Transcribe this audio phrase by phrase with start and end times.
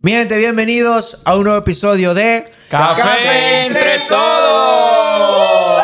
[0.00, 5.82] Mi gente, bienvenidos a un nuevo episodio de Café, entre todos.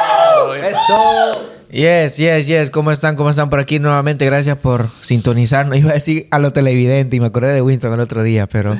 [0.62, 1.50] Eso.
[1.70, 2.70] Yes, yes, yes.
[2.70, 3.16] ¿Cómo están?
[3.16, 4.26] ¿Cómo están por aquí nuevamente?
[4.26, 5.78] Gracias por sintonizarnos.
[5.78, 8.76] Iba a decir a lo televidente y me acordé de Winston el otro día, pero,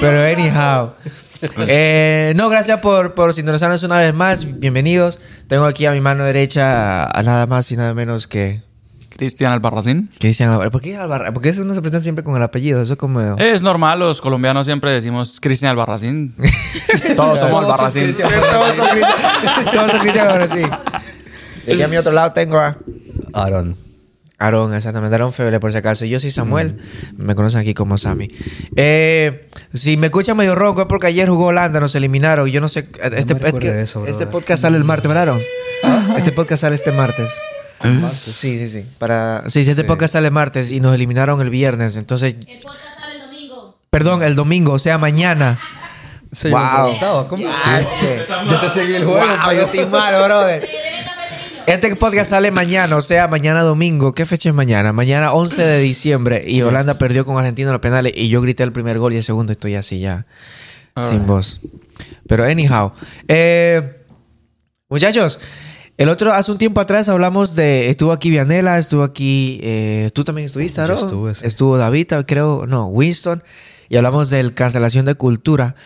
[0.00, 0.92] pero anyhow.
[1.66, 4.58] Eh, no, gracias por, por sintonizarnos una vez más.
[4.58, 5.18] Bienvenidos.
[5.46, 8.62] Tengo aquí a mi mano derecha a, a nada más y nada menos que
[9.16, 10.10] Cristian Albarracín.
[10.18, 10.72] Cristian Alvarez.
[10.72, 11.30] ¿Por qué Alvarez?
[11.32, 12.82] Porque eso no se presenta siempre con el apellido.
[12.82, 13.36] Eso es como...
[13.38, 16.34] Es normal, los colombianos siempre decimos Cristian Albarracín.
[17.16, 18.14] Todos somos Albarracín.
[18.14, 19.72] Todos son Cristian.
[19.72, 20.70] Todos son Cristian Albarracín.
[21.66, 22.76] Y aquí a mi otro lado tengo a...
[23.32, 23.76] Aaron.
[24.36, 25.14] Aarón, exactamente.
[25.14, 26.04] Aarón Feble, por si acaso.
[26.04, 26.80] Yo soy Samuel.
[27.16, 28.28] Me conocen aquí como Sammy.
[28.76, 32.48] Eh, si me escuchan medio ronco es porque ayer jugó Holanda, nos eliminaron.
[32.48, 32.88] Yo no sé...
[33.02, 35.42] Este, recuerdo es que de eso, este podcast sale el martes, ¿verdad, Aarón?
[36.16, 37.30] Este podcast sale este martes.
[38.14, 38.84] Sí, sí, sí.
[38.98, 39.42] Para...
[39.46, 39.88] Sí, sí, este Sí.
[39.88, 41.96] podcast sale martes y nos eliminaron el viernes.
[41.96, 42.34] Entonces...
[42.46, 43.78] El podcast sale el domingo.
[43.90, 45.58] Perdón, el domingo, o sea, mañana.
[46.32, 46.82] Sí, yo Wow.
[46.82, 47.46] preguntaba, ¿cómo?
[47.64, 48.22] Ah, che.
[48.50, 50.68] Yo te seguí el juego, Wow, yo estoy malo, brother.
[51.66, 54.12] Este podcast sale mañana, o sea, mañana domingo.
[54.14, 54.92] ¿Qué fecha es mañana?
[54.92, 56.44] Mañana 11 de diciembre.
[56.46, 58.12] Y Holanda perdió con Argentina en los penales.
[58.16, 60.26] Y yo grité el primer gol y el segundo estoy así ya.
[61.00, 61.60] Sin voz.
[62.28, 62.92] Pero anyhow.
[63.28, 63.96] Eh,
[64.90, 65.38] muchachos,
[65.96, 67.88] el otro, hace un tiempo atrás hablamos de...
[67.88, 69.60] Estuvo aquí Vianela, estuvo aquí...
[69.62, 70.94] eh, Tú también estuviste, ¿no?
[70.94, 71.46] estuve, sí.
[71.46, 72.66] Estuvo David, creo...
[72.66, 73.42] No, Winston.
[73.88, 75.76] Y hablamos del cancelación de cultura.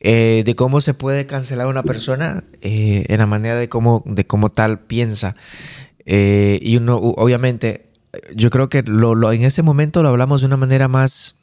[0.00, 4.02] eh, de cómo se puede cancelar a una persona eh, en la manera de cómo,
[4.06, 5.36] de cómo tal piensa.
[6.04, 7.86] Y uno, obviamente,
[8.34, 11.36] yo creo que lo, lo- en ese momento lo hablamos de una manera más...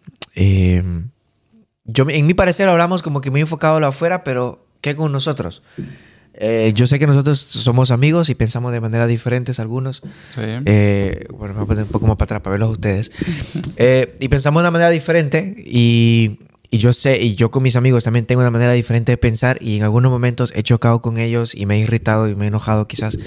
[1.86, 5.12] yo, en mi parecer, hablamos como que muy enfocado a lo afuera, pero ¿qué con
[5.12, 5.64] nosotros?
[6.36, 10.02] Eh, yo sé que nosotros somos amigos y pensamos de manera diferentes algunos.
[10.34, 10.42] Sí.
[10.66, 13.12] Eh, bueno, me voy a poner un poco más para atrás para verlos a ustedes.
[13.78, 16.40] Eh, y pensamos de una manera diferente y,
[16.72, 19.58] y yo sé, y yo con mis amigos también tengo una manera diferente de pensar
[19.62, 22.48] y en algunos momentos he chocado con ellos y me he irritado y me he
[22.48, 23.18] enojado quizás,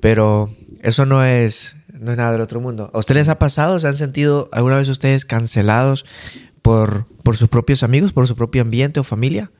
[0.00, 0.50] pero
[0.82, 2.90] eso no es, no es nada del otro mundo.
[2.94, 3.78] ¿A ustedes les ha pasado?
[3.78, 6.06] ¿Se han sentido alguna vez ustedes cancelados
[6.62, 9.50] por, por sus propios amigos, por su propio ambiente o familia?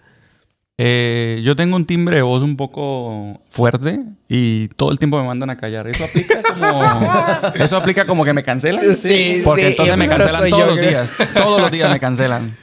[0.78, 5.26] Eh, yo tengo un timbre de voz un poco fuerte y todo el tiempo me
[5.26, 5.87] mandan a callar.
[5.88, 8.94] Eso aplica como, eso aplica como que me cancelan.
[8.94, 10.91] Sí, Porque sí, entonces me cancelan todos yo, los creo.
[10.91, 11.16] días.
[11.34, 12.56] Todos los días me cancelan.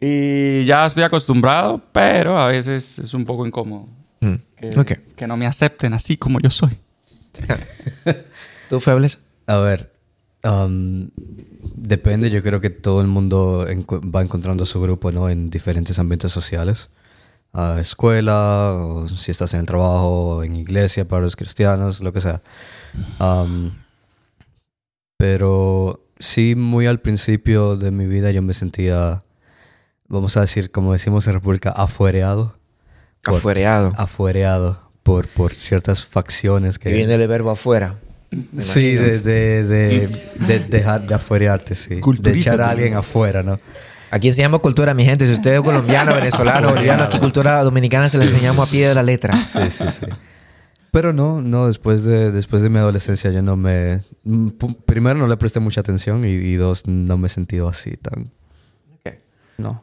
[0.00, 3.86] Y ya estoy acostumbrado, pero a veces es un poco incómodo.
[4.20, 4.92] Mm, Que, ok.
[5.14, 6.78] que no me acepten así como yo soy.
[8.70, 9.18] ¿Tú, Febles?
[9.46, 9.92] A ver,
[10.42, 11.08] um,
[11.74, 12.30] depende.
[12.30, 13.66] Yo creo que todo el mundo
[14.14, 15.28] va encontrando su grupo, ¿no?
[15.28, 16.90] En diferentes ambientes sociales.
[17.58, 22.20] Ah, escuela, o si estás en el trabajo, en iglesia para los cristianos, lo que
[22.20, 22.42] sea.
[23.18, 23.70] Um,
[25.16, 29.22] pero sí, muy al principio de mi vida yo me sentía,
[30.08, 32.54] vamos a decir, como decimos en República, afuereado.
[33.22, 33.88] Por- Afuereado.
[33.96, 36.90] Afuereado por, por ciertas facciones que...
[36.90, 37.96] Que viene el verbo afuera.
[38.58, 42.00] Sí, de, de, de, de dejar de afuerearte, sí.
[42.18, 43.58] De echar a alguien afuera, ¿no?
[44.16, 45.26] Aquí enseñamos cultura, mi gente.
[45.26, 48.94] Si usted es colombiano, venezolano, boliviano, aquí cultura dominicana se la enseñamos a pie de
[48.94, 49.36] la letra.
[49.36, 50.06] Sí, sí, sí.
[50.90, 54.00] Pero no, no, después de, después de mi adolescencia yo no me...
[54.24, 54.48] mm,
[54.86, 58.30] Primero no le presté mucha atención y, y dos, no me he sentido así tan...
[59.58, 59.82] No.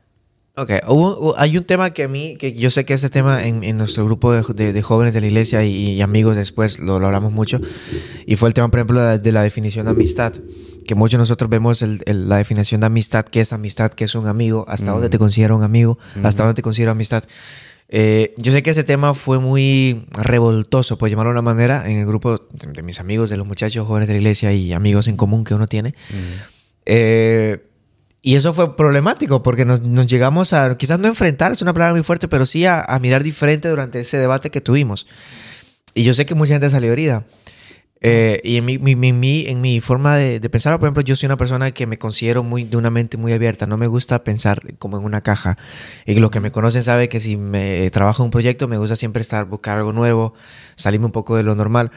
[0.55, 3.63] Ok, hubo- hay un tema que a mí, que yo sé que ese tema en,
[3.63, 6.99] en nuestro grupo de, de- de jóvenes de la iglesia y, y amigos después lo,
[6.99, 7.59] lo hablamos mucho,
[8.27, 10.33] y fue el tema, por ejemplo, de, de la definición de amistad,
[10.85, 14.03] que muchos de nosotros vemos el- el- la definición de amistad, qué es amistad, qué
[14.03, 17.23] es un amigo, hasta dónde te considera un amigo, hasta dónde te considera amistad.
[17.89, 21.97] Eh, yo sé que ese tema fue muy revoltoso, por llamarlo de una manera, en
[21.97, 25.07] el grupo de, de mis amigos, de los muchachos jóvenes de la iglesia y amigos
[25.07, 25.95] en común que uno tiene.
[26.85, 27.57] Eh,
[28.23, 31.93] y eso fue problemático porque nos, nos llegamos a, quizás no enfrentar, es una palabra
[31.93, 35.05] muy fuerte, pero sí a, a mirar diferente durante ese debate que tuvimos.
[35.93, 37.25] Y yo sé que mucha gente salió herida.
[38.05, 41.15] Eh, y en mi, mi- mi- en mi forma de, de pensar, por ejemplo, yo
[41.15, 43.65] soy una persona que me considero muy, de una mente muy abierta.
[43.65, 45.57] No me gusta pensar como en una caja.
[46.05, 48.95] Y los que me conocen saben que si me trabajo en un proyecto, me gusta
[48.97, 50.33] siempre estar, buscar algo nuevo,
[50.75, 51.91] salirme un poco de lo normal.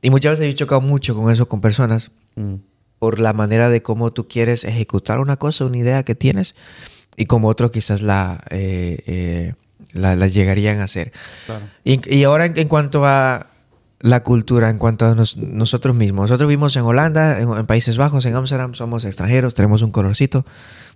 [0.00, 2.54] Y muchas veces he chocado mucho con eso, con personas Mm.
[3.00, 6.54] Por la manera de cómo tú quieres ejecutar una cosa, una idea que tienes,
[7.16, 9.54] y como otros quizás la, eh, eh,
[9.94, 11.10] la, la llegarían a hacer.
[11.46, 11.64] Claro.
[11.82, 13.48] Y, y ahora en, en cuanto a
[14.00, 16.30] la cultura, en cuanto a nos- nosotros mismos.
[16.30, 20.46] Nosotros vivimos en Holanda, en, en Países Bajos, en Ámsterdam, somos extranjeros, tenemos un colorcito.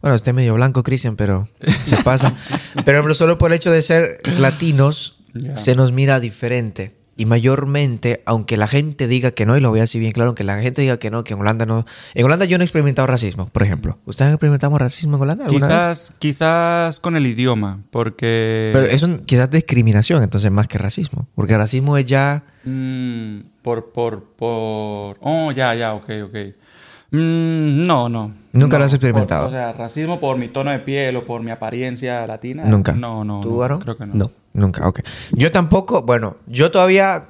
[0.01, 1.49] Bueno, esté medio blanco, Cristian, pero
[1.85, 2.33] se pasa.
[2.85, 5.17] pero solo por el hecho de ser latinos,
[5.55, 6.95] se nos mira diferente.
[7.17, 10.29] Y mayormente, aunque la gente diga que no, y lo voy a decir bien claro,
[10.31, 11.85] aunque la gente diga que no, que en Holanda no...
[12.15, 13.99] En Holanda yo no he experimentado racismo, por ejemplo.
[14.05, 15.77] ¿Ustedes han experimentado racismo en Holanda alguna vez?
[15.77, 18.71] Quizás, quizás con el idioma, porque...
[18.73, 21.29] Pero eso quizás discriminación, entonces, más que racismo.
[21.35, 22.43] Porque racismo es ya...
[22.65, 25.17] Mm, por, por, por...
[25.21, 26.37] Oh, ya, ya, ok, ok.
[27.13, 28.33] Mm, no, no.
[28.53, 29.45] Nunca No, lo has experimentado.
[29.47, 32.65] por- o sea, racismo por mi tono de piel o por mi apariencia latina.
[32.65, 32.93] Nunca.
[32.93, 33.41] No, no.
[33.41, 33.81] ¿Tú, no, Aaron?
[33.81, 34.15] Creo que no.
[34.15, 34.31] No.
[34.55, 35.01] Nunca, ok.
[35.33, 37.27] Yo tampoco, bueno, yo todavía...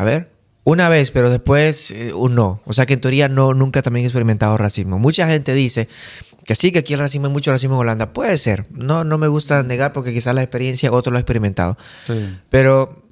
[0.00, 0.32] A ver,
[0.64, 2.60] una vez, pero después eh, un no.
[2.64, 4.98] O sea que en teoría no, nunca también he experimentado racismo.
[4.98, 5.88] Mucha gente dice
[6.44, 8.12] que sí, que aquí el racismo hay mucho racismo en Holanda.
[8.12, 8.66] Puede ser.
[8.70, 11.76] No, no me gusta negar porque quizás la experiencia otro lo ha experimentado.
[12.06, 12.36] Sí.
[12.48, 13.03] Pero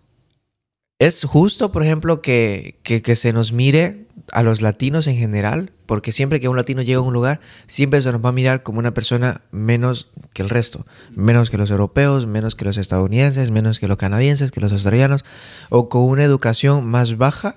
[1.06, 5.72] es justo, por ejemplo, que, que, que se nos mire a los latinos en general,
[5.86, 8.62] porque siempre que un latino llega a un lugar, siempre se nos va a mirar
[8.62, 13.50] como una persona menos que el resto, menos que los europeos, menos que los estadounidenses,
[13.50, 15.24] menos que los canadienses, que los australianos,
[15.70, 17.56] o con una educación más baja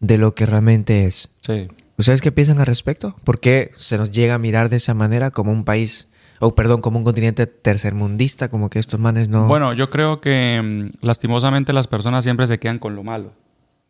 [0.00, 1.28] de lo que realmente es.
[1.40, 1.68] Sí.
[1.98, 3.14] ¿Ustedes qué piensan al respecto?
[3.24, 6.08] ¿Por qué se nos llega a mirar de esa manera como un país,
[6.40, 9.46] o perdón, como un continente tercermundista, como que estos manes no...
[9.46, 13.32] Bueno, yo creo que mm, lastimosamente las personas siempre se quedan con lo malo.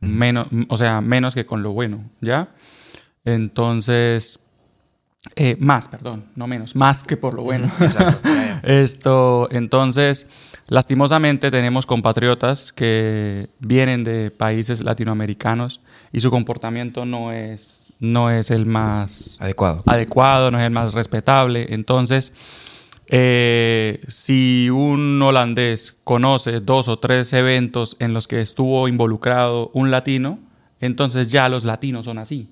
[0.00, 2.48] Menos, o sea, menos que con lo bueno, ¿ya?
[3.24, 4.40] Entonces,
[5.36, 7.70] eh, más, perdón, no menos, más que por lo bueno.
[8.62, 10.26] Esto, entonces,
[10.70, 15.82] lastimosamente tenemos compatriotas que vienen de países latinoamericanos
[16.12, 19.82] y su comportamiento no es, no es el más adecuado.
[19.84, 21.66] adecuado, no es el más respetable.
[21.70, 22.32] Entonces,
[23.08, 29.90] eh, si un holandés conoce dos o tres eventos en los que estuvo involucrado un
[29.90, 30.38] latino,
[30.80, 32.48] entonces ya los latinos son así.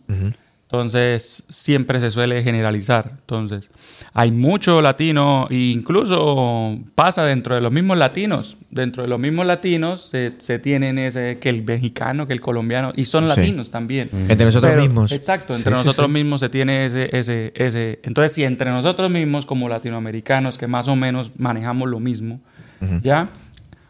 [0.71, 3.13] Entonces, siempre se suele generalizar.
[3.21, 3.71] Entonces,
[4.13, 8.59] hay mucho latino e incluso pasa dentro de los mismos latinos.
[8.71, 12.93] Dentro de los mismos latinos se, se tienen ese que el mexicano, que el colombiano,
[12.95, 13.29] y son Sí.
[13.29, 14.11] latinos también.
[14.13, 15.11] Entre nosotros Pero- mismos.
[15.13, 16.13] Exacto, entre sí, nosotros sí.
[16.13, 18.01] mismos se tiene ese, ese, ese.
[18.03, 22.41] Entonces, si entre nosotros mismos, como latinoamericanos, que más o menos manejamos lo mismo,
[23.03, 23.31] ¿ya?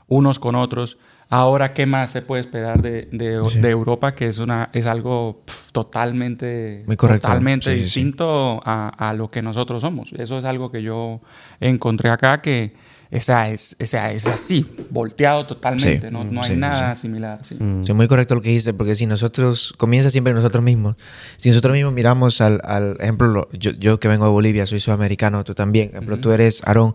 [0.07, 0.97] Unos con otros.
[1.31, 3.61] Ahora, ¿qué más se puede esperar de, de- Sí.
[3.61, 4.15] de Europa?
[4.15, 8.01] Que es una es algo pf, totalmente, Muy totalmente Sí, sí, sí.
[8.01, 10.11] distinto a, a lo que nosotros somos.
[10.17, 11.21] Eso es algo que yo
[11.61, 12.75] encontré acá que
[13.11, 16.09] o sea, es, o sea, es así, volteado totalmente.
[16.09, 16.13] Sí.
[16.13, 17.41] No, no hay sí, nada similar.
[17.43, 17.57] sí.
[17.87, 20.97] Sí, muy correcto lo que dijiste, porque si nosotros, comienza siempre nosotros mismos.
[21.39, 24.79] Si nosotros mismos miramos al, al ejemplo, lo- yo, yo que vengo de Bolivia, soy
[24.81, 26.95] sudamericano, tú también, ejemplo, tú eres Aarón,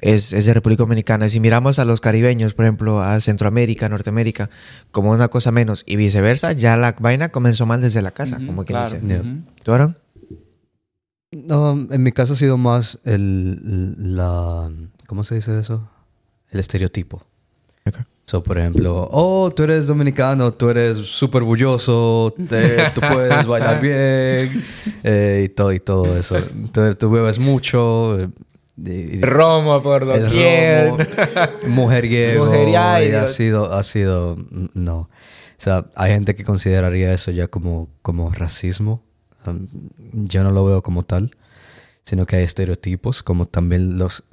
[0.00, 1.26] es, es de República Dominicana.
[1.26, 4.50] Y si miramos a los caribeños, por ejemplo, a Centroamérica, Norteamérica,
[4.90, 8.64] como una cosa menos, y viceversa, ya la vaina comenzó mal desde la casa, como
[8.64, 8.98] quien claro.
[9.00, 9.24] dice.
[9.62, 9.96] ¿Tú, Aarón?
[11.30, 14.70] No, en mi caso ha sido más el, la...
[15.06, 15.88] ¿Cómo se dice eso?
[16.50, 17.22] El estereotipo.
[17.86, 17.98] Ok.
[18.24, 23.80] So, por ejemplo, oh, tú eres dominicano, tú eres súper orgulloso, te- tú puedes bailar
[23.82, 24.62] bien,
[25.02, 26.36] eh, y todo, y todo eso.
[26.72, 28.18] Tú, tú bebes mucho.
[28.84, 30.92] y- Romo por doquier.
[31.66, 32.46] mujeriego.
[32.46, 34.36] Mujeriego, ha sido, ha sido,
[34.74, 34.98] no.
[35.00, 39.02] O sea, hay gente que consideraría eso ya como, como racismo.
[39.46, 39.66] Um,
[40.12, 41.36] yo no lo veo como tal,
[42.04, 44.24] sino que hay estereotipos, como también los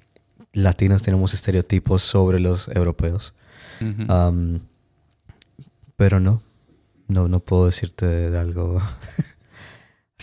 [0.54, 3.34] latinos tenemos estereotipos sobre los europeos.
[3.82, 4.60] Um,
[5.98, 6.42] pero no,
[7.08, 8.82] no, no puedo decirte de, de algo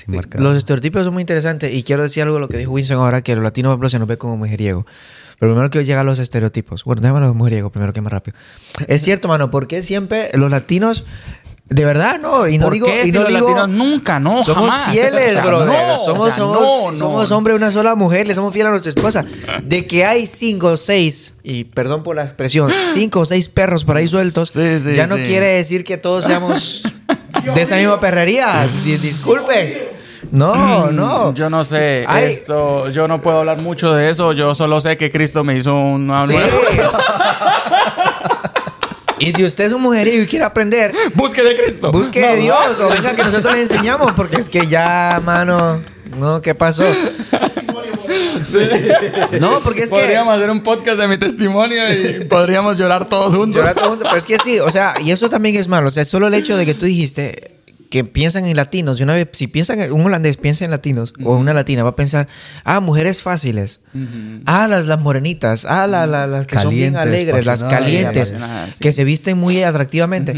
[0.06, 0.42] marcado.
[0.44, 3.22] Los estereotipos son muy interesantes y quiero decir algo de lo que dijo Winston ahora,
[3.22, 4.86] que los latinos por ejemplo, se nos ve como mujeriego.
[5.38, 6.84] Pero primero quiero llegar a los estereotipos.
[6.84, 8.36] Bueno, déjame los mujeriegos primero que más rápido.
[8.86, 11.04] Es cierto, mano, porque siempre los latinos,
[11.68, 14.20] de verdad, no, y no ¿Por digo, qué y si no los digo, latinos nunca,
[14.20, 14.92] no, somos jamás?
[14.92, 15.66] fieles, O sea, brother.
[15.88, 18.68] no, somos, o sea, somos, no, somos hombres de una sola mujer, le somos fieles
[18.68, 19.24] a nuestra esposa.
[19.64, 23.84] De que hay cinco o seis, y perdón por la expresión, cinco o seis perros
[23.84, 25.22] por ahí sueltos, Sí, sí, ya no sí.
[25.24, 26.82] quiere decir que todos seamos
[27.54, 28.64] de esa misma perrería.
[28.84, 29.88] Di- Disculpe.
[30.30, 31.34] No, no.
[31.34, 32.32] Yo no sé, Ay.
[32.32, 35.74] esto, yo no puedo hablar mucho de eso, yo solo sé que Cristo me hizo
[35.74, 36.34] una Sí.
[36.34, 36.48] nueva...
[39.18, 41.92] y si usted es un mujeriego y quiere aprender, Busque de Cristo.
[41.92, 45.80] busque de Dios o venga que nosotros le enseñamos, porque es que ya, mano,
[46.18, 46.84] no, ¿qué pasó?
[49.40, 53.34] No, porque es que Podríamos hacer un podcast de mi testimonio y podríamos llorar todos
[53.34, 53.56] juntos.
[53.60, 55.90] llorar todo junto, pero es que sí, o sea, y eso también es malo, o
[55.90, 57.51] sea, solo el hecho de que tú dijiste
[57.92, 61.12] que piensan en latinos, de una vez, si piensan, en- un holandés piensa en latinos
[61.22, 62.26] o una latina, va a pensar,
[62.64, 63.80] ah, mujeres fáciles,
[64.46, 68.78] ah, las, las morenitas, ah, la- la- las que son bien alegres, las calientes, sí.
[68.80, 70.34] que se visten muy atractivamente.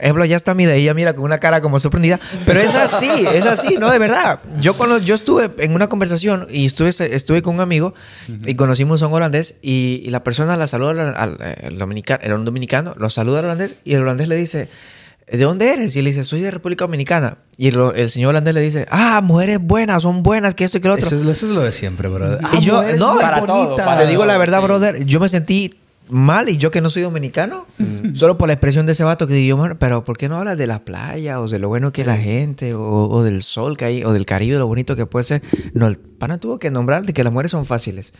[0.00, 3.46] Ejemplo, ya está mira, ella mira con una cara como sorprendida, pero es así, es
[3.46, 4.40] así, no, de verdad.
[4.60, 7.94] Yo cuando yo estuve en una conversación y estuve, estuve con un amigo
[8.44, 12.20] y conocimos a un holandés y, y la persona la saluda al, al- al dominicano,
[12.22, 14.68] era un dominicano, lo saluda al holandés y el holandés le dice,
[15.30, 15.94] ¿de dónde eres?
[15.96, 17.38] Y él dice, soy de República Dominicana.
[17.56, 20.80] Y el, el señor holandés le dice, ah, mujeres buenas, son buenas, que esto y
[20.80, 21.06] que lo otro.
[21.06, 22.38] Eso es, eso es lo de siempre, bro.
[22.58, 24.64] y yo, no, para todo, para Le digo la verdad, sí.
[24.64, 25.74] brother, yo me sentí
[26.10, 27.66] mal y yo que no soy dominicano,
[28.14, 30.56] solo por la expresión de ese vato que digo, "Bueno, pero ¿por qué no hablas
[30.56, 33.76] de la playa o de lo bueno que es la gente o, o del sol
[33.76, 35.42] que hay o del Caribe, lo bonito que puede ser?
[35.74, 38.14] No, el pana tuvo que nombrar de que las mujeres son fáciles.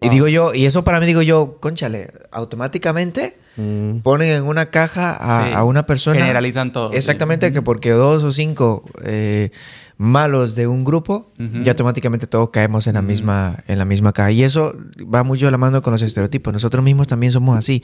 [0.00, 4.02] Y digo yo, y eso para mí digo yo, conchale, automáticamente Mm.
[4.04, 5.52] ponen en una caja a, Sí.
[5.52, 6.20] a una persona.
[6.20, 6.96] Generalizan todo, sí.
[6.96, 9.50] Exactamente, que porque dos o cinco eh,
[9.96, 11.32] malos de un grupo,
[11.64, 14.30] ya automáticamente todos caemos en la misma, en la misma caja.
[14.30, 14.76] Y eso
[15.12, 16.52] va mucho de la mano con los estereotipos.
[16.52, 17.82] Nosotros mismos también somos así.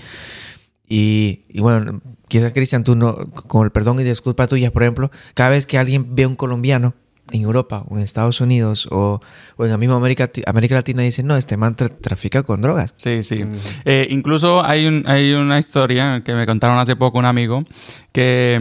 [0.87, 5.11] Y, y bueno, quizás Cristian, tú no, con el perdón y disculpa tuyas, por ejemplo,
[5.35, 6.94] cada vez que alguien ve a un colombiano
[7.31, 9.21] en Europa o en Estados Unidos o,
[9.57, 12.93] o en la misma América, América Latina dice, no, este man tra- trafica con drogas.
[12.97, 13.43] Sí, sí.
[13.85, 17.64] Eh, incluso hay, un, hay una historia que me contaron hace poco un amigo
[18.12, 18.59] que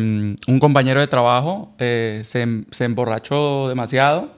[0.48, 4.32] mm, un compañero de trabajo eh, se, em- se emborrachó demasiado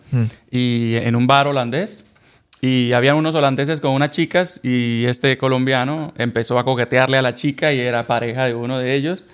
[0.51, 2.05] y en un bar holandés
[2.62, 7.36] y había unos holandeses con unas chicas y este colombiano empezó a coquetearle a la
[7.36, 9.25] chica y era pareja de uno de ellos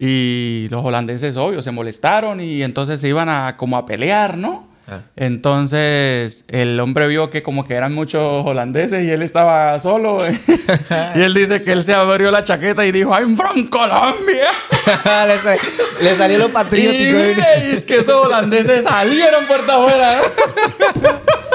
[0.00, 4.66] y los holandeses obvio se molestaron y entonces se iban a como a pelear, ¿no?
[4.90, 5.00] Ah.
[5.16, 10.18] Entonces el hombre vio que como que eran muchos holandeses y él estaba solo.
[11.14, 14.48] y él dice que él se abrió la chaqueta y dijo, I'm from Colombia.
[15.26, 15.56] le, sa-
[16.00, 17.18] le salió lo Y, patriótico.
[17.18, 20.20] mire, y es que esos holandeses salieron puerta afuera.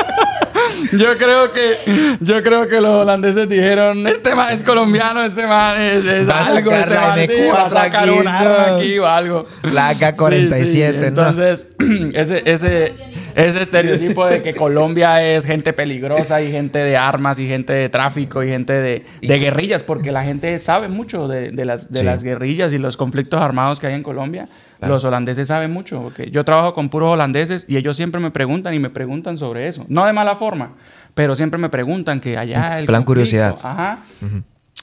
[0.91, 1.77] Yo creo que
[2.19, 6.95] yo creo que los holandeses dijeron, este man es colombiano, este man es, algo, este
[6.95, 9.45] man sí, va a M4 sacar un arma aquí o algo.
[9.71, 10.81] La AK-47, Sí, sí.
[10.81, 11.03] ¿no?
[11.07, 11.67] Entonces,
[12.13, 12.93] ese, ese,
[13.35, 17.89] ese estereotipo de que Colombia es gente peligrosa y gente de armas y gente de
[17.89, 21.99] tráfico y gente de, de guerrillas, porque la gente sabe mucho de, de las, de
[21.99, 22.05] Sí.
[22.05, 24.47] las guerrillas y los conflictos armados que hay en Colombia.
[24.81, 28.73] Los holandeses saben mucho, porque yo trabajo con puros holandeses y ellos siempre me preguntan
[28.73, 29.85] y me preguntan sobre eso.
[29.87, 30.73] No de mala forma,
[31.13, 33.55] pero siempre me preguntan que allá el plan conflicto- curiosidad.
[33.63, 34.01] Ajá.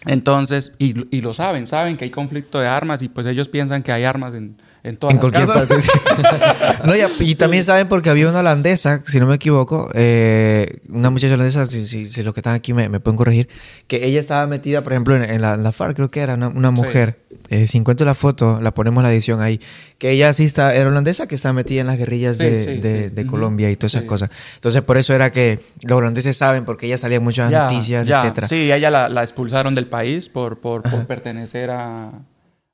[0.07, 3.83] Entonces, y, y lo saben, saben que hay conflicto de armas y pues ellos piensan
[3.83, 5.69] que hay armas en, en todas En las cualquier casas.
[5.69, 6.87] parte.
[6.87, 11.11] no, y, y también saben porque había una holandesa, si no me equivoco, eh, una
[11.11, 13.49] muchacha holandesa, si, si- si los que están aquí me, me pueden corregir,
[13.87, 16.35] que ella estaba metida, por ejemplo, en, en la, en la FARC, creo que era
[16.35, 17.19] una, una mujer.
[17.49, 19.61] Eh, si encuentro la foto, la ponemos en la edición ahí.
[19.99, 23.13] Que ella sí está, era holandesa que está metida en las guerrillas Sí, de, sí,
[23.17, 23.25] sí.
[23.27, 24.07] Colombia y todas esas Sí.
[24.07, 24.31] cosas.
[24.55, 28.21] Entonces, por eso era que los holandeses saben, porque ella salía en Ya, noticias, ya.
[28.21, 28.47] etcétera.
[28.49, 32.13] Sí, ella la, la expulsaron del país por, por, por pertenecer a,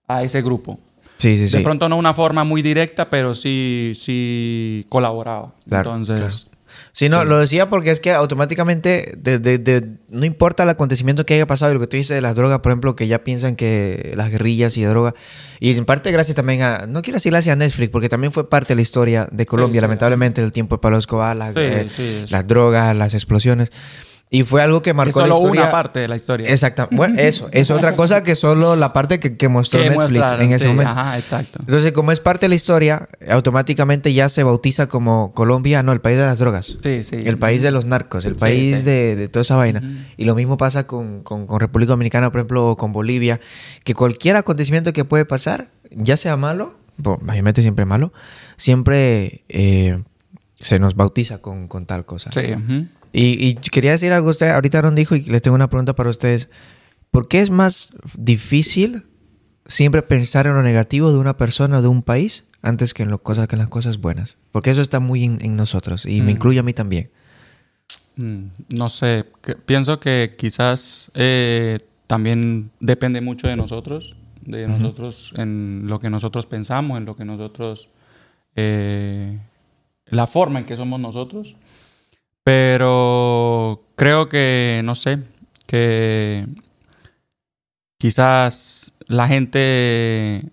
[0.06, 0.78] a ese grupo.
[1.18, 1.56] Sí, sí, sí.
[1.58, 5.54] De pronto no una forma muy directa, pero sí, sí colaboraba.
[5.68, 6.50] Claro, Entonces,
[6.92, 11.25] Sí, no, lo decía porque es que automáticamente, de, de- de- no importa el acontecimiento
[11.25, 13.25] que haya pasado y lo que tú dices de las drogas, por ejemplo, que ya
[13.25, 15.14] piensan que las guerrillas y droga,
[15.58, 18.49] y en parte gracias también a, no quiero decir gracias a Netflix, porque también fue
[18.50, 19.82] parte de la historia de Colombia, sí.
[19.82, 22.32] lamentablemente, el tiempo de Pablo Escobar, las, Sí, eh, sí, sí.
[22.32, 23.70] las drogas, las explosiones,
[24.28, 25.62] y fue algo que es marcó la solo historia.
[25.62, 26.50] una parte de la historia.
[26.50, 26.88] Exacto.
[26.90, 30.50] Bueno, eso, es otra cosa que solo la parte que, que mostró Que Netflix en
[30.52, 30.92] ese sí, momento.
[30.92, 31.59] Ajá, exacto.
[31.61, 36.00] Entonces, como es parte de la historia, automáticamente ya se bautiza como Colombia, no, el
[36.00, 36.76] país de las drogas.
[36.83, 37.23] Sí, sí.
[37.25, 38.85] El país de los narcos, el Sí, país sí.
[38.85, 39.80] De, de toda esa vaina.
[40.16, 43.38] Y lo mismo pasa con, con- con República Dominicana, por ejemplo, o con Bolivia,
[43.85, 48.12] que cualquier acontecimiento que puede pasar, ya sea malo, bo- mayormente siempre malo,
[48.56, 50.02] siempre eh,
[50.56, 52.30] se nos bautiza con, con tal cosa.
[52.33, 52.40] Sí.
[52.52, 52.87] ujú.
[53.18, 56.11] Y, y quería decir algo, usted ahorita Aaron dijo, y les tengo una pregunta para
[56.11, 56.50] ustedes.
[57.11, 59.04] ¿Por qué es más difícil
[59.66, 63.11] siempre pensar en lo negativo de una persona o de un país antes que en,
[63.11, 64.37] lo, que en las cosas buenas?
[64.52, 66.37] Porque eso está muy en, en nosotros y me Mm.
[66.37, 67.08] incluye a mí también.
[68.16, 75.32] Mm, No sé, que- pienso que quizás eh, también depende mucho de nosotros, de nosotros,
[75.37, 77.88] en lo que nosotros pensamos, en lo que nosotros,
[78.56, 79.38] eh,
[80.06, 81.56] la forma en que somos nosotros.
[82.47, 85.19] Pero creo que, no sé,
[85.67, 86.47] que
[87.99, 90.45] quizás la gente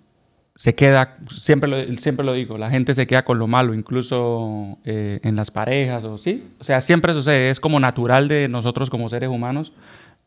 [0.55, 4.79] se queda, siempre lo, siempre lo digo, la gente se queda con lo malo, incluso
[4.85, 6.43] eh, en las parejas o sí.
[6.59, 9.71] O sea, siempre sucede, es como natural de nosotros como seres humanos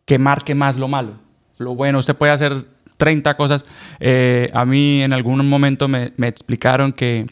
[0.04, 1.14] que marque más lo malo.
[1.58, 2.52] Lo bueno, usted puede hacer
[2.96, 3.64] 30 cosas.
[4.00, 7.26] Eh, a mí en algún momento me, me explicaron que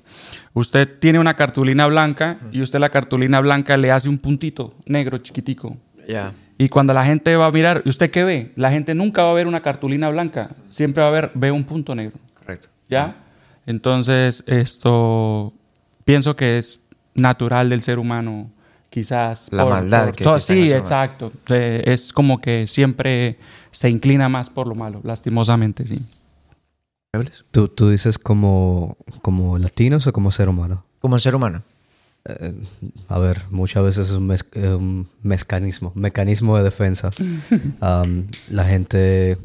[0.53, 5.19] usted tiene una cartulina blanca y usted la cartulina blanca le hace un puntito negro
[5.19, 5.77] chiquitico.
[6.57, 8.53] Y cuando la gente va a mirar, ¿y usted qué ve?
[8.55, 11.65] La gente nunca va a ver una cartulina blanca, siempre va a ver, ve un
[11.65, 12.19] punto negro.
[12.39, 12.69] Correcto.
[12.89, 13.17] ¿Ya?
[13.67, 15.53] Entonces, esto
[16.05, 16.81] pienso que es
[17.15, 18.51] natural del ser humano,
[18.95, 19.49] quizás.
[19.51, 21.33] La maldad que- todo- sí, exacto.
[21.49, 23.37] Eh, es como que siempre
[23.73, 25.99] se inclina más por lo malo, lastimosamente, sí.
[27.51, 30.85] ¿Tú, tú dices como, como latinos o como ser humano?
[31.01, 31.63] Como ser humano.
[32.25, 32.55] Eh,
[33.09, 37.11] a ver, muchas veces es un, mez- eh, un mecanismo, mecanismo de defensa.
[37.81, 39.37] Um, la gente,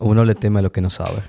[0.00, 1.22] uno le teme a lo que no sabe.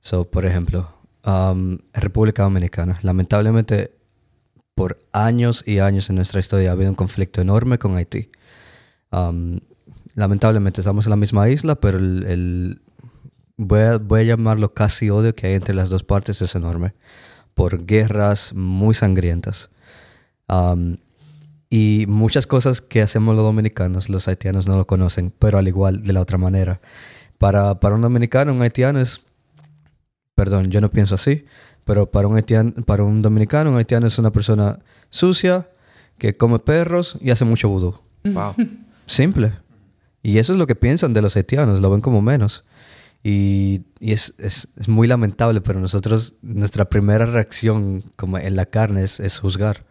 [0.00, 0.88] So, por ejemplo,
[1.26, 3.90] um, República Dominicana, lamentablemente
[4.78, 8.30] por años y años en nuestra historia ha habido un conflicto enorme con Haití.
[9.10, 9.58] Um,
[10.14, 12.80] lamentablemente estamos en la misma isla, pero el, el-
[13.56, 16.94] voy, a, voy a llamarlo casi odio que hay entre las dos partes es enorme
[17.54, 19.68] por guerras muy sangrientas.
[20.48, 20.96] Um,
[21.68, 26.02] y muchas cosas que hacemos los dominicanos, los haitianos no lo conocen, pero al igual
[26.04, 26.80] de la otra manera.
[27.36, 29.22] Para, para un dominicano, un haitiano es,
[30.34, 31.44] perdón, yo no pienso así,
[31.88, 34.78] pero para un, haitiano, para un dominicano, un haitiano es una persona
[35.08, 35.68] sucia,
[36.18, 37.94] que come perros y hace mucho vudú.
[38.24, 38.54] Wow.
[39.06, 39.54] Simple.
[40.22, 42.64] Y eso es lo que piensan de los haitianos, lo ven como menos.
[43.24, 48.66] Y, y es, es- es muy lamentable, pero nosotros, nuestra primera reacción como en la
[48.66, 49.84] carne es, es juzgar.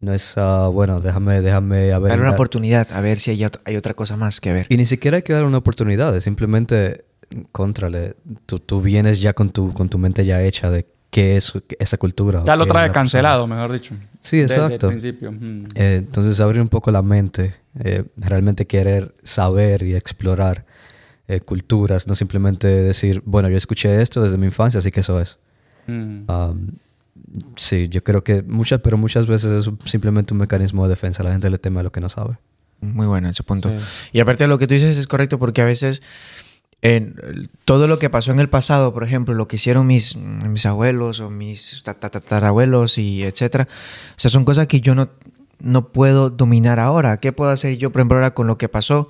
[0.00, 2.10] No es, ah, bueno, déjame, déjame a ver.
[2.10, 4.66] Dar una la- oportunidad, a ver si hay, hay otra cosa más que ver.
[4.70, 7.04] y ni siquiera hay que dar una oportunidad, es simplemente,
[7.52, 8.14] contrale,
[8.46, 11.96] tú, tú vienes ya con tu, con tu mente ya hecha de qué es esa
[11.96, 12.42] cultura.
[12.44, 13.94] Ya lo trae la cancelado, mejor dicho.
[14.20, 14.88] Sí, Desde el exacto.
[14.88, 15.32] principio.
[15.32, 15.64] Mm.
[15.74, 20.64] Eh, entonces abrir un poco la mente, eh, realmente querer saber y explorar
[21.28, 25.20] eh, culturas, no simplemente decir, bueno, yo escuché esto desde mi infancia, así que eso
[25.20, 25.38] es.
[25.86, 26.30] Mm.
[26.30, 26.66] Um,
[27.56, 31.22] sí, yo creo que muchas, pero muchas veces es simplemente un mecanismo de defensa.
[31.22, 32.38] La gente le teme a lo que no sabe.
[32.80, 33.70] Muy bueno ese punto.
[33.70, 33.76] Sí.
[34.12, 36.00] Y aparte de lo que tú dices es correcto porque a veces
[36.82, 40.64] en todo lo que pasó en el pasado, por ejemplo, lo que hicieron mis, mis
[40.66, 45.08] abuelos o mis ta- ta- tatarabuelos y etcétera, o sea, son cosas que yo no,
[45.58, 47.18] no puedo dominar ahora.
[47.18, 49.08] ¿Qué puedo hacer yo, por ejemplo, ahora con lo que pasó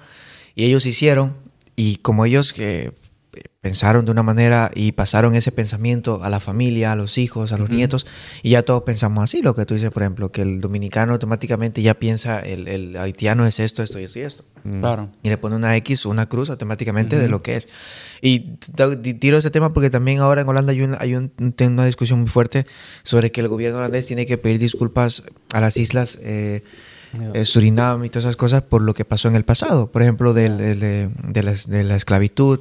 [0.54, 1.36] y ellos hicieron
[1.76, 2.90] y como ellos eh,
[3.68, 7.58] pensaron de una manera y pasaron ese pensamiento a la familia, a los hijos, a
[7.58, 8.06] los nietos
[8.42, 11.82] y ya todos pensamos así, lo que tú dices, por ejemplo, que el dominicano automáticamente
[11.82, 14.44] ya piensa el, el haitiano es esto, esto y esto y esto
[14.80, 15.10] Claro.
[15.22, 17.68] y le pone una X o una cruz automáticamente de lo que es.
[18.20, 18.40] Y
[19.20, 22.28] tiro ese tema porque también ahora en Holanda hay, un- hay un- una discusión muy
[22.28, 22.66] fuerte
[23.02, 26.62] sobre que el gobierno holandés tiene que pedir disculpas a las islas eh,
[27.32, 29.90] eh, Surinam y todas esas cosas por lo que pasó en el pasado.
[29.90, 32.58] Por ejemplo, del- del- de, de la, de la esclavitud,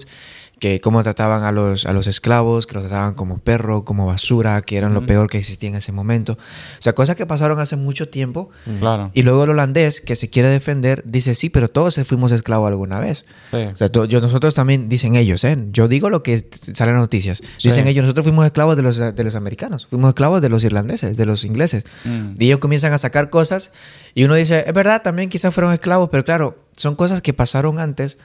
[0.60, 4.62] que cómo trataban a los, a los esclavos, que los trataban como perro, como basura,
[4.64, 6.34] que eran lo peor que existía en ese momento.
[6.34, 8.50] O sea, cosas que pasaron hace mucho tiempo.
[8.80, 9.12] Claro.
[9.14, 13.00] Y luego el holandés, que se quiere defender, dice, sí, pero todos fuimos esclavos alguna
[13.00, 13.26] vez.
[13.52, 13.58] Sí.
[13.58, 15.58] O sea, yo, nosotros también, dicen ellos, ¿eh?
[15.72, 17.42] Yo digo lo que es- sale en las noticias.
[17.64, 17.90] Dicen Sí.
[17.90, 21.26] ellos, nosotros fuimos esclavos de los, de los americanos, fuimos esclavos de los irlandeses, de
[21.26, 21.84] los ingleses.
[22.04, 22.42] Mm.
[22.42, 23.72] Y ellos comienzan a sacar cosas
[24.16, 27.80] y uno dice, es verdad, también quizás fueron esclavos, pero claro, son cosas que pasaron
[27.80, 28.18] antes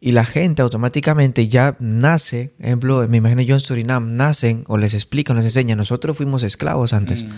[0.00, 4.94] y la gente automáticamente ya nace, ejemplo, me imagino yo en Surinam, nacen o les
[4.94, 7.24] explican, les enseñan, nosotros fuimos esclavos antes.
[7.24, 7.28] Mm.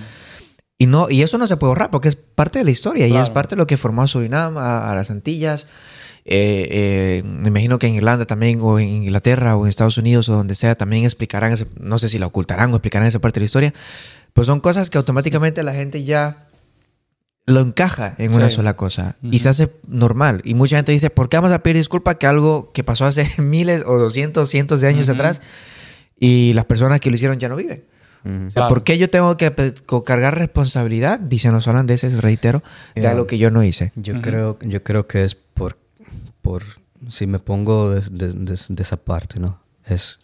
[0.79, 3.11] Y, no, y eso no se puede borrar porque es parte de la historia y
[3.11, 3.33] es Claro.
[3.33, 5.67] parte de lo que formó a Surinam, a, a las Antillas.
[6.25, 10.29] Eh, eh, me imagino que en Irlanda también, o en Inglaterra, o en Estados Unidos,
[10.29, 13.41] o donde sea, también explicarán, ese- no sé si la ocultarán o explicarán esa parte
[13.41, 13.75] de la historia.
[14.33, 16.47] Pues son cosas que automáticamente la gente ya
[17.47, 20.41] lo encaja en una sola cosa y se hace normal.
[20.45, 23.27] Y mucha gente dice, ¿por qué vamos a pedir disculpa que algo que pasó hace
[23.43, 25.41] miles o doscientos, cientos de años atrás
[26.21, 27.85] y las personas que lo hicieron ya no viven?
[28.25, 28.35] Ujú.
[28.35, 28.69] O sea, Claro.
[28.69, 29.53] ¿por qué yo tengo que
[30.07, 32.63] cargar responsabilidad, dicen los holandeses, reitero,
[32.95, 33.11] de Ya.
[33.11, 33.91] algo que yo no hice?
[33.97, 35.77] Yo, creo, yo creo que es por,
[36.43, 36.63] por
[37.09, 39.59] si me pongo de, de- de- de esa parte, ¿no?
[39.85, 40.21] Es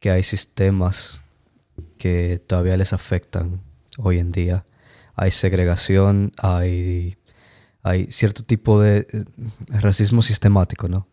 [0.00, 1.20] que hay sistemas
[1.98, 3.60] que todavía les afectan
[3.98, 4.64] hoy en día.
[5.20, 7.16] Hay segregación, hay,
[7.82, 9.24] hay cierto tipo de eh,
[9.68, 11.08] racismo sistemático, ¿no?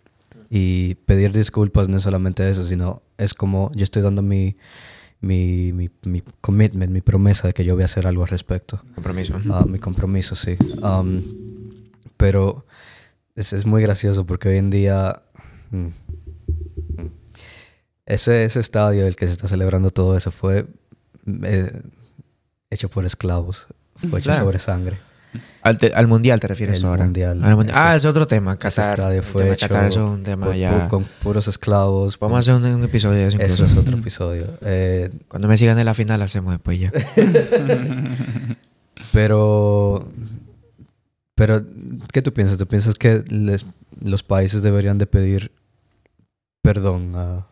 [0.49, 4.57] Y pedir disculpas no es solamente eso, sino es como yo estoy dando mi,
[5.21, 8.79] mi, mi, mi commitment, mi promesa de que yo voy a hacer algo al respecto.
[8.93, 9.33] Compromiso.
[9.51, 10.55] Ah, mi compromiso, sí.
[10.83, 11.23] Um,
[12.15, 12.65] pero
[13.35, 15.23] es, es muy gracioso porque hoy en día
[15.71, 17.11] mm, mm,
[18.05, 20.67] ese, ese estadio el que se está celebrando todo eso fue
[21.43, 21.81] eh,
[22.69, 24.45] hecho por esclavos, fue hecho Claro.
[24.45, 24.97] sobre sangre.
[25.63, 27.03] Al, te- al mundial te refieres El ahora.
[27.03, 27.43] mundial.
[27.43, 27.77] Al mundial.
[27.77, 28.55] Ah, es otro tema.
[28.55, 28.91] Qatar.
[28.91, 30.79] estadio fue hecho Qatar, eso es un tema por- ya.
[30.81, 32.17] por- con puros esclavos.
[32.19, 33.65] Vamos a hacer un, un episodio de eso incluso.
[33.65, 34.47] Eso es otro episodio.
[34.61, 36.91] Eh, Cuando me sigan en la final, hacemos después ya.
[39.11, 40.09] pero,
[41.35, 41.63] pero,
[42.11, 42.57] ¿qué tú piensas?
[42.57, 43.65] ¿Tú piensas que les-
[44.01, 45.51] los países deberían de pedir
[46.61, 47.45] perdón a...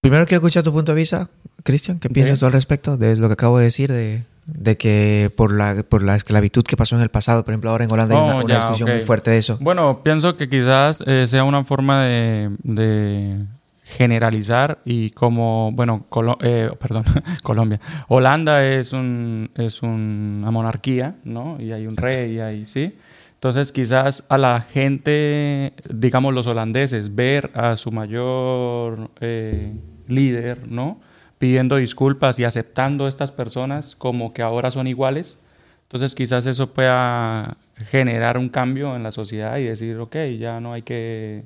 [0.00, 1.28] Primero quiero escuchar tu punto de vista,
[1.62, 1.98] Cristian.
[1.98, 3.92] ¿Qué piensas tú al respecto de lo que acabo de decir?
[3.92, 7.70] De, de que por la, por la esclavitud que pasó en el pasado, por ejemplo,
[7.70, 8.94] ahora en Holanda hay Oh, una, una ya, discusión ok.
[8.96, 9.58] muy fuerte de eso.
[9.60, 13.44] Bueno, pienso que quizás eh, sea una forma de, de
[13.84, 17.04] generalizar y como, bueno, Colo- eh, perdón,
[17.42, 17.80] Colombia.
[18.08, 21.56] Holanda es, un, es una monarquía, ¿no?
[21.60, 22.96] Y hay un rey, y hay, ¿sí?
[23.34, 29.72] Entonces quizás a la gente, digamos los holandeses, ver a su mayor eh,
[30.08, 31.00] líder, ¿no?
[31.40, 35.40] Pidiendo disculpas y aceptando a estas personas como que ahora son iguales.
[35.84, 40.74] Entonces quizás eso pueda generar un cambio en la sociedad y decir, ok, ya no
[40.74, 41.44] hay que,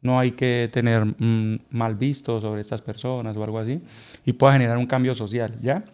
[0.00, 3.82] no hay que tener mm, mal visto sobre estas personas o algo así,
[4.24, 5.84] y pueda generar un cambio social, ¿ya?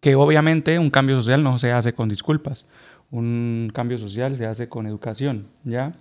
[0.00, 2.66] Que obviamente un cambio social no se hace con disculpas,
[3.10, 5.92] un cambio social se hace con educación, ¿ya?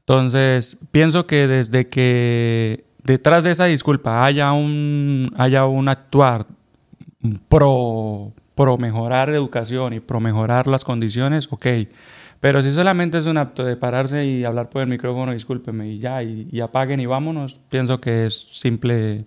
[0.00, 6.46] Entonces, pienso que desde que detrás de esa disculpa haya un, haya un actuar
[7.48, 11.66] pro, pro mejorar la educación y pro mejorar las condiciones, ok.
[12.40, 15.98] Pero si solamente es un acto de pararse y hablar por el micrófono, discúlpeme, y
[15.98, 19.24] ya, y, y apaguen y vámonos, pienso que es simple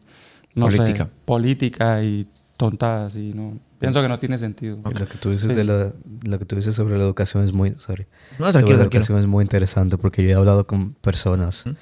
[0.56, 1.10] no sé, Política.
[1.26, 4.78] política y tontadas y no pienso que no tiene sentido.
[4.84, 5.56] Lo que tú dices Sí.
[5.56, 5.92] de la,
[6.24, 8.06] lo que tú dices sobre la educación es muy, sorry.
[8.38, 8.84] No, sobre tranquilo, la tranquilo.
[8.84, 11.76] educación es muy interesante porque yo he hablado con personas de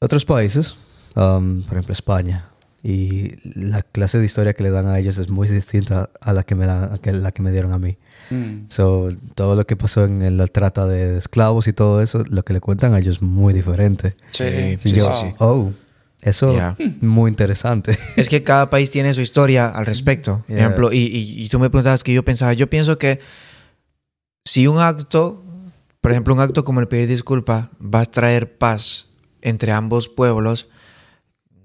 [0.00, 0.74] otros países,
[1.16, 2.46] um, por ejemplo España,
[2.82, 6.42] y la clase de historia que le dan a ellos es muy distinta a la
[6.42, 7.96] que me dan, a que- la que me dieron a mí.
[8.30, 8.66] Mm.
[8.68, 12.52] So, todo lo que pasó en la trata de esclavos y todo eso, lo que
[12.52, 14.16] le cuentan a ellos es muy diferente.
[14.30, 15.72] Sí, sí, yo, sí, oh,
[16.22, 16.76] eso Ya.
[17.00, 17.98] muy interesante.
[18.16, 20.42] Es que cada país tiene su historia al respecto.
[20.46, 20.64] Por Yeah.
[20.66, 23.18] ejemplo, y, y- y tú me preguntabas que yo pensaba, yo pienso que
[24.46, 25.42] si un acto,
[26.00, 29.06] por ejemplo, un acto como el pedir disculpa va a traer paz
[29.42, 30.68] entre ambos pueblos,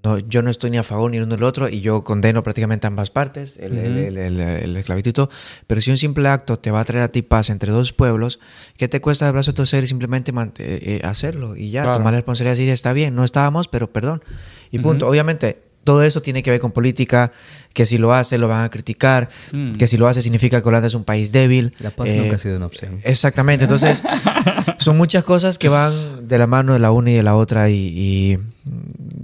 [0.02, 2.42] no, yo no estoy ni a favor ni uno ni el otro y yo condeno
[2.42, 5.30] prácticamente ambas partes, el, el- el- el- el esclavitud y todo.
[5.66, 8.40] Pero si un simple acto te va a traer a ti paz entre dos pueblos,
[8.78, 11.54] ¿qué te cuesta el brazo torcer y simplemente eh, eh, hacerlo?
[11.56, 11.98] Y ya, Claro.
[11.98, 14.22] tomar la responsabilidad y decir, está bien, no estábamos, pero perdón.
[14.70, 15.06] Y punto.
[15.06, 17.32] Obviamente, todo eso tiene que ver con política,
[17.72, 19.72] que si lo hace lo van a criticar, Mm.
[19.72, 21.70] que si lo hace significa que Holanda es un país débil.
[21.80, 23.00] La paz Eh, nunca ha sido una opción.
[23.02, 24.02] Exactamente, entonces
[24.78, 27.70] son muchas cosas que van de la mano de la una y de la otra
[27.70, 28.38] y, y,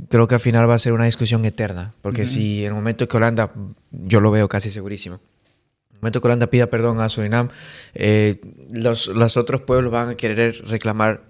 [0.09, 3.09] creo que al final va a ser una discusión eterna, porque si en el momento
[3.09, 3.53] que Holanda,
[3.91, 7.49] yo lo veo casi segurísimo, en el momento que Holanda pida perdón a Surinam,
[7.95, 8.37] eh,
[8.71, 11.23] los, los otros pueblos van a querer reclamar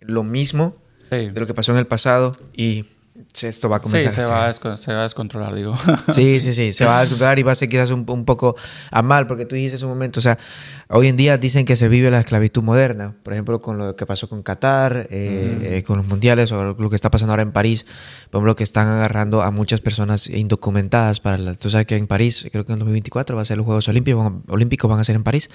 [0.00, 0.76] lo mismo
[1.10, 1.28] Sí.
[1.30, 2.86] de lo que pasó en el pasado y
[3.40, 5.74] esto va a Sí, comenzar se a va, a se va a descontrolar, digo.
[6.12, 8.54] Sí, sí, sí, se va a descontrolar y va a ser quizás un, un poco
[8.90, 10.38] a mal, porque tú dijiste en un momento, o sea,
[10.88, 14.04] hoy en día dicen que se vive la esclavitud moderna, por ejemplo, con lo que
[14.06, 17.52] pasó con Qatar, eh, eh, con los mundiales o lo que está pasando ahora en
[17.52, 17.86] París,
[18.30, 22.06] por ejemplo, que están agarrando a muchas personas indocumentadas para la, tú sabes que en
[22.06, 25.04] París, creo que en 2024 va a ser los Juegos Olímpicos, van- Olímpicos van a
[25.04, 25.50] ser en París,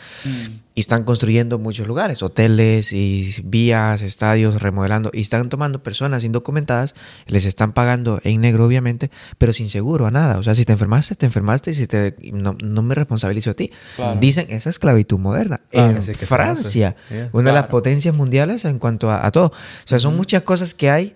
[0.78, 6.94] y están construyendo muchos lugares, hoteles y vías, estadios, remodelando, y están tomando personas indocumentadas,
[7.26, 9.10] les están pagando en negro, obviamente,
[9.40, 10.38] pero sin seguro a nada.
[10.38, 13.54] O sea, si te enfermaste, te enfermaste, y si te, no, no me responsabilizo a
[13.56, 13.72] ti.
[13.96, 14.20] Claro.
[14.20, 15.62] Dicen esa esclavitud moderna.
[15.72, 16.96] Claro, en que Francia.
[17.10, 17.30] Yeah.
[17.34, 19.48] una de las potencias mundiales en cuanto a, a todo.
[19.48, 21.16] O sea, son muchas cosas que hay.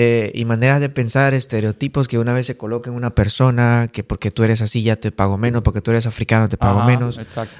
[0.00, 4.04] Eh, y maneras de pensar, estereotipos que una vez se coloca en una persona, que
[4.04, 6.86] porque tú eres así ya te pago menos, porque tú eres africano te pago Ajá,
[6.86, 7.18] menos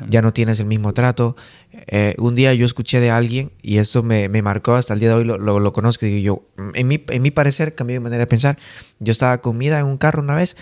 [0.09, 1.35] ya no tienes el mismo trato.
[1.89, 5.09] Eh, un día yo escuché de alguien y esto me, me marcó hasta el día
[5.09, 7.99] de hoy, lo, lo, lo conozco y digo yo, en mi, en mi parecer, cambié
[7.99, 8.57] mi manera de pensar.
[9.01, 10.57] Yo estaba comida en un carro una vez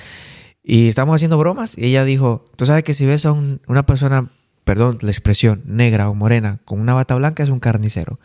[0.65, 3.85] y estábamos haciendo bromas y ella dijo, tú sabes que si ves a un- una
[3.85, 4.31] persona,
[4.65, 8.19] perdón la expresión, negra o morena con una bata blanca es un carnicero,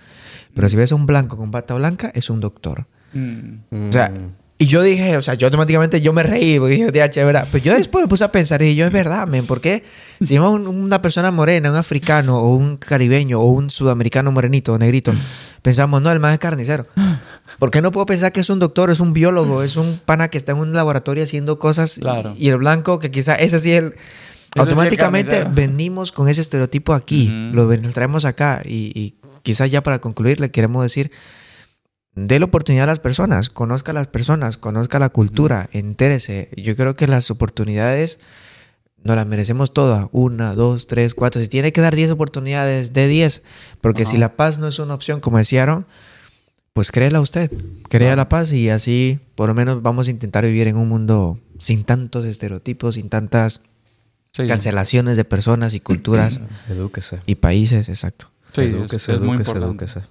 [0.55, 2.85] pero si ves a un blanco con bata blanca es un doctor.
[3.13, 3.89] Mm.
[3.89, 4.11] O sea,
[4.57, 7.47] y yo dije, o sea, yo automáticamente yo me reí porque dije, "Tía, ¿verdad?
[7.51, 9.83] Pero yo después me puse a pensar y dije, yo es verdad, men, ¿por qué?
[10.21, 14.73] Si vemos un- una persona morena, un africano o un caribeño o un sudamericano morenito
[14.73, 15.11] o negrito,
[15.63, 16.85] pensamos, no, el más es carnicero.
[17.57, 20.27] ¿Por qué no puedo pensar que es un doctor, es un biólogo, es un pana
[20.29, 22.35] que está en un laboratorio haciendo cosas Claro.
[22.37, 23.89] y el blanco que quizá ese sí es el...
[23.93, 23.97] sí
[24.55, 25.55] el Automáticamente carnicero.
[25.55, 29.99] venimos con ese estereotipo aquí, lo ven- lo traemos acá y, y quizás ya para
[29.99, 31.11] concluir le queremos decir,
[32.15, 36.49] dé la oportunidad a las personas, conozca a las personas, conozca la cultura, entérese.
[36.57, 38.19] Yo creo que las oportunidades
[39.03, 40.09] no la merecemos toda.
[40.11, 41.41] Una, dos, tres, cuatro.
[41.41, 43.41] Si tiene que dar 10 oportunidades, de 10.
[43.81, 45.85] Porque si la paz no es una opción, como decían,
[46.73, 47.51] pues créela usted.
[47.89, 51.39] Crea la paz y así por lo menos vamos a intentar vivir en un mundo
[51.57, 53.61] sin tantos estereotipos, sin tantas
[54.33, 54.47] Sí.
[54.47, 57.19] cancelaciones de personas y culturas Edúquese.
[57.25, 57.89] y países.
[57.89, 58.29] Exacto.
[58.53, 59.85] Sí, es- edúquese, es, muy edúquese, importante.
[59.85, 60.01] edúquese.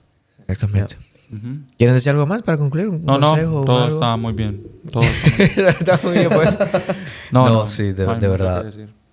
[0.49, 0.97] Exactamente.
[1.33, 1.61] Ujú.
[1.79, 2.89] ¿Quieren decir algo más para concluir?
[2.89, 3.95] ¿Un No, no, consejo o todo algo?
[3.95, 4.67] está muy bien.
[4.91, 6.29] Todo está muy bien.
[6.31, 6.49] Pues.
[7.31, 8.67] No, No, no, sí, de, no que verdad.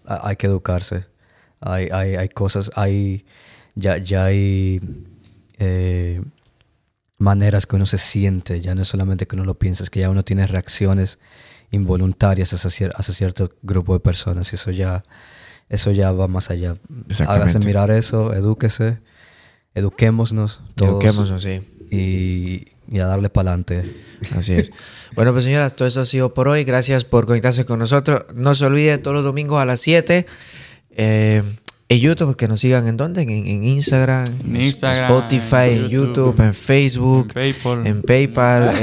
[0.06, 1.06] Hay que educarse.
[1.60, 3.26] Hay, hay, hay cosas, hay.
[3.76, 4.82] Ya, ya hay
[5.60, 6.22] eh,
[7.20, 10.00] maneras que uno se siente, ya no es solamente que uno lo piensa, es que
[10.00, 11.20] ya uno tiene reacciones
[11.70, 15.04] involuntarias hacia, cier- hacia cierto grupo de personas y eso ya,
[15.70, 16.76] eso ya va más allá.
[17.28, 18.98] Hágase mirar eso, edúquese,
[19.76, 21.60] eduquémonos todos Eduquémonos, sí.
[21.92, 23.84] Y, y a darle para adelante.
[24.36, 24.72] Así es.
[25.16, 26.64] Bueno, pues señoras, todo eso ha sido por hoy.
[26.64, 28.24] Gracias por conectarse con nosotros.
[28.36, 30.26] No se olviden todos los domingos a las 7.
[30.92, 31.44] Eh,
[31.90, 33.22] en YouTube, que nos sigan en dónde?
[33.22, 37.88] En, en Instagram, En Instagram, Spotify, en YouTube, YouTube, en Facebook, en PayPal.
[37.88, 38.76] en PayPal.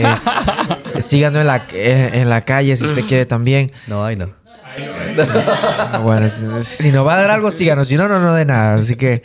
[0.96, 3.70] eh, síganos en la, eh, en la calle si usted quiere también.
[3.86, 4.30] No, hay no.
[6.02, 7.88] Bueno, si, si nos va a dar algo, síganos.
[7.88, 8.76] Si no, no nos dé nada.
[8.76, 9.22] Así que,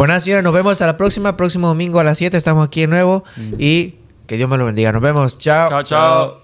[0.00, 1.36] pues nada, señores, nos vemos a la próxima.
[1.36, 3.22] Próximo domingo a las 7 estamos aquí de nuevo.
[3.58, 4.92] Y que Dios me lo bendiga.
[4.92, 5.36] Nos vemos.
[5.36, 5.68] Chao.
[5.68, 6.39] Chao, chao.